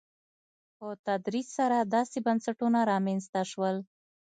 په 0.77 0.87
تدریج 1.07 1.47
سره 1.57 1.77
داسې 1.95 2.17
بنسټونه 2.25 2.79
رامنځته 2.91 3.41
شول. 3.51 3.75